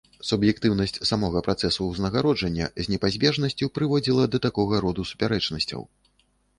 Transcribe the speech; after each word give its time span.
Суб'ектыўнасць 0.27 0.95
самога 1.09 1.43
працэсу 1.49 1.81
ўзнагароджання 1.91 2.71
з 2.87 2.87
непазбежнасцю 2.95 3.73
прыводзіла 3.79 4.23
да 4.33 4.45
такога 4.51 4.85
роду 4.89 5.01
супярэчнасцяў. 5.15 5.81